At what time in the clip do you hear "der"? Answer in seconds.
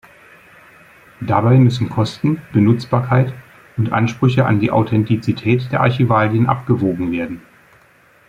5.71-5.81